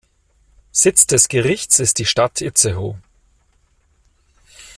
Sitz 0.71 1.05
des 1.05 1.27
Gerichts 1.27 1.77
ist 1.77 1.99
die 1.99 2.07
Stadt 2.07 2.41
Itzehoe. 2.41 2.99